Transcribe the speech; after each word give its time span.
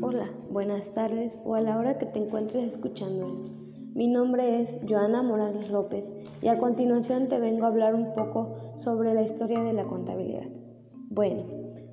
Hola, 0.00 0.28
buenas 0.48 0.92
tardes 0.92 1.40
o 1.44 1.56
a 1.56 1.60
la 1.60 1.76
hora 1.76 1.98
que 1.98 2.06
te 2.06 2.20
encuentres 2.20 2.62
escuchando 2.62 3.26
esto. 3.26 3.50
Mi 3.94 4.06
nombre 4.06 4.62
es 4.62 4.76
Joana 4.88 5.24
Morales 5.24 5.70
López 5.70 6.12
y 6.40 6.46
a 6.46 6.58
continuación 6.58 7.26
te 7.26 7.40
vengo 7.40 7.64
a 7.64 7.68
hablar 7.68 7.96
un 7.96 8.12
poco 8.12 8.54
sobre 8.76 9.12
la 9.12 9.22
historia 9.22 9.60
de 9.60 9.72
la 9.72 9.88
contabilidad. 9.88 10.46
Bueno, 11.10 11.42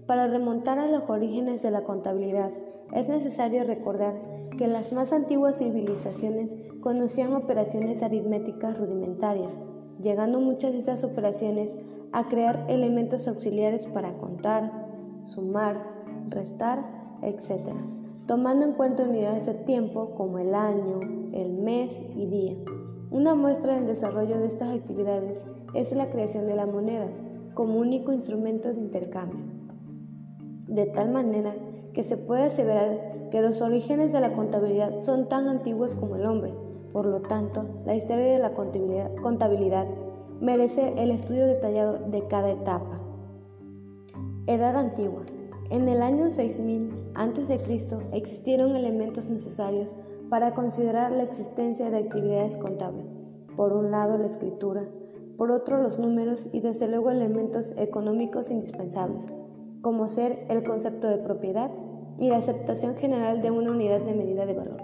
para 0.06 0.28
remontar 0.28 0.78
a 0.78 0.88
los 0.88 1.10
orígenes 1.10 1.64
de 1.64 1.72
la 1.72 1.84
contabilidad 1.84 2.52
es 2.94 3.10
necesario 3.10 3.64
recordar 3.64 4.14
que 4.56 4.68
las 4.68 4.94
más 4.94 5.12
antiguas 5.12 5.58
civilizaciones 5.58 6.54
conocían 6.82 7.34
operaciones 7.34 8.04
aritméticas 8.04 8.78
rudimentarias, 8.78 9.58
llegando 10.00 10.40
muchas 10.40 10.74
de 10.74 10.80
esas 10.80 11.04
operaciones 11.04 11.74
a 12.12 12.28
crear 12.28 12.66
elementos 12.70 13.28
auxiliares 13.28 13.86
para 13.86 14.14
contar, 14.20 14.72
sumar, 15.24 15.82
restar 16.30 17.05
etc., 17.22 17.70
tomando 18.28 18.66
en 18.66 18.74
cuenta 18.74 19.04
unidades 19.04 19.46
de 19.46 19.54
tiempo 19.54 20.12
como 20.16 20.40
el 20.40 20.56
año, 20.56 21.00
el 21.34 21.54
mes 21.54 22.00
y 22.16 22.26
día. 22.26 22.56
Una 23.12 23.36
muestra 23.36 23.76
del 23.76 23.86
desarrollo 23.86 24.40
de 24.40 24.48
estas 24.48 24.76
actividades 24.76 25.46
es 25.74 25.96
la 25.96 26.10
creación 26.10 26.48
de 26.48 26.56
la 26.56 26.66
moneda 26.66 27.08
como 27.54 27.80
único 27.80 28.12
instrumento 28.12 28.74
de 28.74 28.80
intercambio. 28.80 29.40
De 30.68 30.86
tal 30.88 31.10
manera 31.12 31.56
que 31.94 32.04
se 32.04 32.18
puede 32.18 32.44
aseverar 32.44 33.30
que 33.32 33.42
los 33.42 33.62
orígenes 33.62 34.12
de 34.12 34.20
la 34.20 34.34
contabilidad 34.34 35.02
son 35.02 35.30
tan 35.30 35.48
antiguos 35.48 35.96
como 35.96 36.16
el 36.16 36.26
hombre. 36.26 36.54
Por 36.92 37.06
lo 37.06 37.22
tanto, 37.22 37.66
la 37.86 37.96
historia 37.96 38.26
de 38.26 38.40
la 38.40 38.54
contabilidad, 38.54 39.16
contabilidad 39.16 39.88
merece 40.42 40.94
el 40.98 41.12
estudio 41.12 41.46
detallado 41.46 42.00
de 42.00 42.28
cada 42.28 42.52
etapa. 42.52 43.00
Edad 44.48 44.76
antigua. 44.78 45.24
En 45.72 45.90
el 45.90 46.04
año 46.04 46.30
6000 46.30 46.92
a.C. 47.16 47.60
existieron 48.14 48.76
elementos 48.76 49.26
necesarios 49.26 49.96
para 50.30 50.54
considerar 50.54 51.12
la 51.12 51.24
existencia 51.24 51.90
de 51.90 51.98
actividades 51.98 52.56
contables. 52.58 53.06
Por 53.56 53.74
un 53.74 53.90
lado 53.90 54.18
la 54.18 54.28
escritura, 54.28 54.84
por 55.38 55.52
otro 55.52 55.82
los 55.82 55.98
números 55.98 56.48
y 56.54 56.60
desde 56.60 56.88
luego 56.88 57.10
elementos 57.10 57.74
económicos 57.78 58.52
indispensables, 58.52 59.26
como 59.82 60.08
ser 60.08 60.46
el 60.50 60.64
concepto 60.64 61.08
de 61.08 61.18
propiedad 61.18 61.72
y 62.20 62.30
la 62.30 62.38
aceptación 62.38 62.96
general 62.96 63.42
de 63.42 63.52
una 63.52 63.72
unidad 63.72 64.02
de 64.02 64.14
medida 64.14 64.46
de 64.46 64.54
valor. 64.54 64.82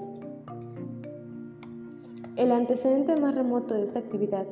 El 2.38 2.52
antecedente 2.52 3.16
más 3.18 3.36
remoto 3.36 3.76
de 3.76 3.84
esta 3.84 4.00
actividad 4.00 4.48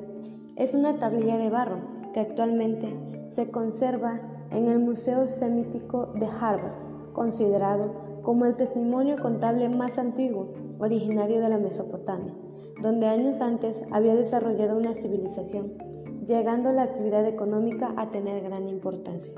es 0.58 0.76
una 0.76 1.00
tablilla 1.00 1.38
de 1.38 1.50
barro 1.50 1.80
que 2.14 2.20
actualmente 2.20 2.94
se 3.30 3.50
conserva 3.50 4.22
en 4.52 4.68
el 4.68 4.80
Museo 4.80 5.28
Semítico 5.28 6.08
de 6.16 6.28
Harvard, 6.28 7.14
considerado 7.14 7.94
como 8.22 8.46
el 8.46 8.56
testimonio 8.56 9.18
contable 9.22 9.70
más 9.70 9.98
antiguo, 9.98 10.54
originario 10.80 11.42
de 11.42 11.50
la 11.50 11.58
Mesopotamia, 11.58 12.34
donde 12.82 13.08
años 13.08 13.42
antes 13.42 13.82
había 13.92 14.16
desarrollado 14.16 14.78
una 14.78 14.94
civilización, 14.94 15.74
llegando 16.26 16.72
la 16.72 16.84
actividad 16.84 17.26
económica 17.26 17.94
a 17.98 18.08
tener 18.08 18.44
gran 18.44 18.68
importancia. 18.68 19.36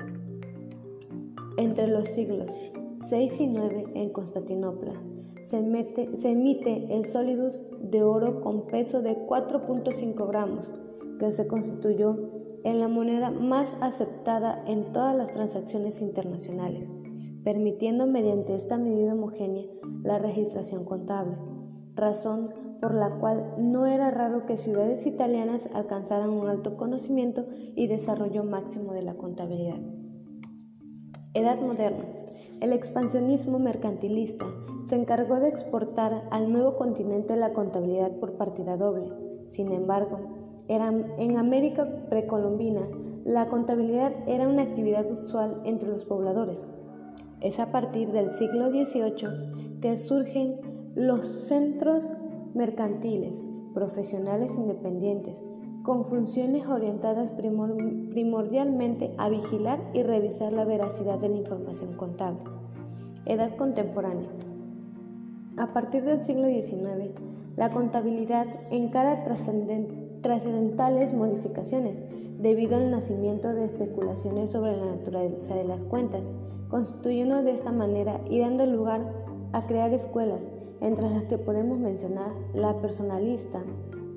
Entre 1.56 1.86
los 1.86 2.08
siglos 2.08 2.56
6 2.96 3.40
y 3.40 3.46
9 3.48 3.84
en 3.94 4.10
Constantinopla 4.10 4.94
se, 5.42 5.58
emite 5.58 6.94
el 6.94 7.04
solidus 7.04 7.60
de 7.80 8.02
oro 8.02 8.40
con 8.40 8.66
peso 8.66 9.02
de 9.02 9.16
4.5 9.26 10.28
gramos, 10.28 10.72
que 11.18 11.30
se 11.32 11.46
constituyó 11.46 12.41
en 12.64 12.80
la 12.80 12.88
moneda 12.88 13.30
más 13.30 13.74
aceptada 13.80 14.62
en 14.66 14.92
todas 14.92 15.16
las 15.16 15.30
transacciones 15.30 16.00
internacionales, 16.00 16.90
permitiendo 17.44 18.06
mediante 18.06 18.54
esta 18.54 18.78
medida 18.78 19.14
homogénea 19.14 19.64
la 20.02 20.18
registración 20.18 20.84
contable, 20.84 21.36
razón 21.94 22.50
por 22.80 22.94
la 22.94 23.10
cual 23.18 23.54
no 23.58 23.86
era 23.86 24.10
raro 24.10 24.44
que 24.44 24.56
ciudades 24.56 25.06
italianas 25.06 25.68
alcanzaran 25.72 26.30
un 26.30 26.48
alto 26.48 26.76
conocimiento 26.76 27.46
y 27.76 27.86
desarrollo 27.86 28.42
máximo 28.42 28.92
de 28.92 29.02
la 29.02 29.14
contabilidad. 29.14 29.78
Edad 31.34 31.60
moderna. 31.60 32.04
El 32.60 32.72
expansionismo 32.72 33.58
mercantilista 33.58 34.44
se 34.86 34.96
encargó 34.96 35.40
de 35.40 35.48
exportar 35.48 36.28
al 36.30 36.52
nuevo 36.52 36.76
continente 36.76 37.36
la 37.36 37.52
contabilidad 37.52 38.12
por 38.18 38.36
partida 38.36 38.76
doble. 38.76 39.12
Sin 39.46 39.72
embargo, 39.72 40.31
en 40.68 41.36
América 41.36 42.06
precolombina, 42.08 42.88
la 43.24 43.48
contabilidad 43.48 44.12
era 44.26 44.48
una 44.48 44.62
actividad 44.62 45.10
usual 45.10 45.60
entre 45.64 45.88
los 45.88 46.04
pobladores. 46.04 46.66
Es 47.40 47.58
a 47.60 47.70
partir 47.70 48.10
del 48.10 48.30
siglo 48.30 48.70
XVIII 48.70 49.80
que 49.80 49.98
surgen 49.98 50.56
los 50.94 51.26
centros 51.26 52.12
mercantiles, 52.54 53.42
profesionales 53.74 54.56
independientes, 54.56 55.42
con 55.82 56.04
funciones 56.04 56.66
orientadas 56.68 57.32
primordialmente 57.32 59.14
a 59.18 59.28
vigilar 59.28 59.80
y 59.94 60.02
revisar 60.02 60.52
la 60.52 60.64
veracidad 60.64 61.18
de 61.18 61.28
la 61.28 61.36
información 61.38 61.96
contable. 61.96 62.40
Edad 63.26 63.56
contemporánea. 63.56 64.28
A 65.58 65.72
partir 65.72 66.04
del 66.04 66.20
siglo 66.20 66.46
XIX, 66.46 67.10
la 67.56 67.70
contabilidad 67.70 68.46
encara 68.70 69.24
trascendente 69.24 70.01
trascendentales 70.22 71.12
modificaciones 71.12 72.00
debido 72.38 72.76
al 72.76 72.90
nacimiento 72.90 73.52
de 73.52 73.66
especulaciones 73.66 74.50
sobre 74.50 74.76
la 74.76 74.86
naturaleza 74.86 75.54
de 75.54 75.64
las 75.64 75.84
cuentas, 75.84 76.32
constituyendo 76.68 77.42
de 77.42 77.52
esta 77.52 77.70
manera 77.70 78.20
y 78.30 78.40
dando 78.40 78.64
lugar 78.66 79.00
a 79.52 79.66
crear 79.66 79.92
escuelas, 79.92 80.48
entre 80.80 81.08
las 81.10 81.24
que 81.24 81.38
podemos 81.38 81.78
mencionar 81.78 82.32
la 82.54 82.80
personalista, 82.80 83.62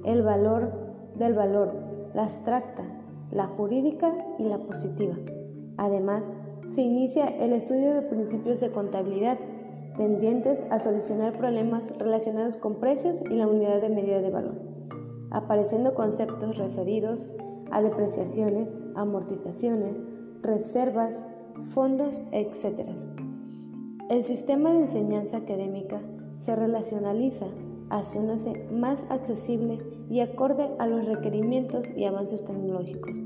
el 0.06 0.24
valor 0.24 0.72
del 1.16 1.34
valor, 1.34 1.74
la 2.14 2.24
abstracta, 2.24 2.84
la 3.32 3.46
jurídica 3.46 4.16
y 4.40 4.46
la 4.46 4.58
positiva. 4.58 5.16
Además, 5.78 6.24
se 6.68 6.82
inicia 6.82 7.28
el 7.28 7.54
estudio 7.54 7.94
de 7.94 8.02
principios 8.04 8.60
de 8.60 8.72
contabilidad 8.72 9.38
tendientes 9.98 10.66
a 10.72 10.80
solucionar 10.80 11.38
problemas 11.38 11.96
relacionados 12.00 12.58
con 12.58 12.76
precios 12.76 13.22
y 13.30 13.36
la 13.36 13.48
unidad 13.48 13.82
de 13.82 13.90
medida 13.90 14.22
de 14.22 14.32
valor 14.32 14.75
apareciendo 15.36 15.94
conceptos 15.94 16.58
referidos 16.58 17.30
a 17.72 17.82
depreciaciones, 17.82 18.80
amortizaciones, 18.96 19.98
reservas, 20.42 21.26
fondos, 21.74 22.24
etc. 22.32 22.90
El 24.10 24.24
sistema 24.24 24.72
de 24.72 24.80
enseñanza 24.80 25.38
académica 25.38 26.02
se 26.38 26.56
relacionaliza, 26.56 27.48
haciéndose 27.90 28.70
más 28.72 29.06
accesible 29.10 29.80
y 30.10 30.22
acorde 30.22 30.70
a 30.80 30.88
los 30.88 31.06
requerimientos 31.06 31.92
y 31.98 32.06
avances 32.06 32.46
tecnológicos. 32.46 33.20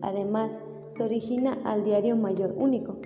Además, 0.00 0.60
se 0.90 1.02
origina 1.02 1.58
al 1.64 1.84
diario 1.84 2.14
mayor 2.14 2.54
único, 2.56 2.96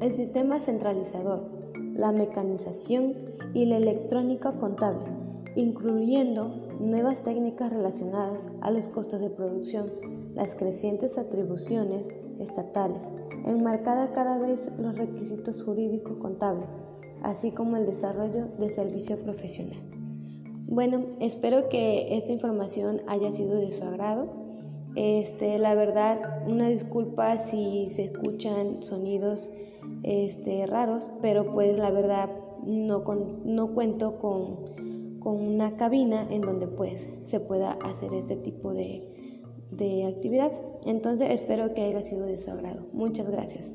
el 0.00 0.14
sistema 0.14 0.60
centralizador, 0.60 1.50
la 1.94 2.12
mecanización 2.12 3.14
y 3.52 3.66
la 3.66 3.78
electrónica 3.78 4.52
contable, 4.52 5.06
incluyendo 5.56 6.71
nuevas 6.82 7.22
técnicas 7.22 7.72
relacionadas 7.72 8.48
a 8.60 8.70
los 8.70 8.88
costos 8.88 9.20
de 9.20 9.30
producción, 9.30 9.90
las 10.34 10.54
crecientes 10.54 11.16
atribuciones 11.16 12.08
estatales, 12.40 13.08
enmarcada 13.44 14.12
cada 14.12 14.38
vez 14.38 14.68
los 14.78 14.96
requisitos 14.96 15.62
jurídicos 15.62 16.16
contables, 16.18 16.66
así 17.22 17.52
como 17.52 17.76
el 17.76 17.86
desarrollo 17.86 18.48
de 18.58 18.68
servicio 18.68 19.16
profesional. 19.18 19.78
Bueno, 20.66 21.04
espero 21.20 21.68
que 21.68 22.16
esta 22.16 22.32
información 22.32 23.02
haya 23.06 23.30
sido 23.30 23.56
de 23.56 23.70
su 23.72 23.84
agrado. 23.84 24.26
Este, 24.96 25.58
la 25.58 25.74
verdad, 25.74 26.46
una 26.48 26.68
disculpa 26.68 27.38
si 27.38 27.88
se 27.90 28.04
escuchan 28.04 28.82
sonidos 28.82 29.48
este, 30.02 30.66
raros, 30.66 31.10
pero 31.20 31.52
pues 31.52 31.78
la 31.78 31.90
verdad 31.90 32.28
no, 32.64 33.04
no 33.44 33.74
cuento 33.74 34.18
con 34.18 34.72
con 35.22 35.40
una 35.40 35.76
cabina 35.76 36.26
en 36.30 36.42
donde 36.42 36.66
pues 36.66 37.08
se 37.26 37.40
pueda 37.40 37.72
hacer 37.84 38.12
este 38.14 38.36
tipo 38.36 38.72
de, 38.72 39.38
de 39.70 40.06
actividad. 40.06 40.52
Entonces 40.84 41.30
espero 41.30 41.74
que 41.74 41.82
haya 41.82 42.02
sido 42.02 42.26
de 42.26 42.38
su 42.38 42.50
agrado. 42.50 42.86
Muchas 42.92 43.30
gracias. 43.30 43.70